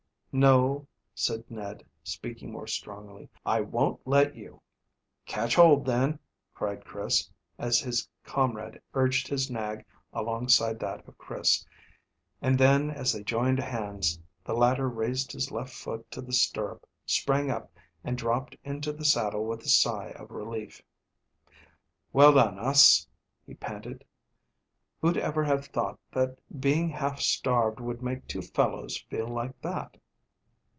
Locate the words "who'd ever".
25.01-25.43